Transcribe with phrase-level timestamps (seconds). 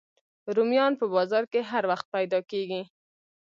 [0.55, 2.81] رومیان په بازار کې هر وخت پیدا کېږي